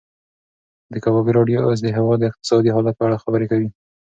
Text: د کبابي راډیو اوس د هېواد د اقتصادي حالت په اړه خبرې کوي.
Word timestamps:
د 0.91 0.93
کبابي 1.03 1.31
راډیو 1.37 1.65
اوس 1.67 1.79
د 1.83 1.87
هېواد 1.97 2.17
د 2.19 2.23
اقتصادي 2.29 2.69
حالت 2.75 2.95
په 2.97 3.03
اړه 3.07 3.21
خبرې 3.23 3.45
کوي. 3.51 3.69